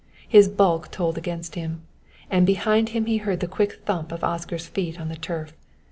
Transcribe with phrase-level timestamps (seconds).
[0.27, 1.83] His bulk told against him;
[2.31, 5.53] and behind him he heard the quick thump of Oscar's feet on the turf.